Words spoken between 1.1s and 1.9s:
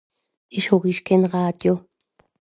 Radio